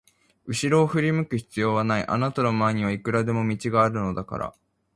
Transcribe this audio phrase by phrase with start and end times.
[0.47, 4.55] うしろを振り向く必要はない、あなたの前にはいくらでも道があるのだから。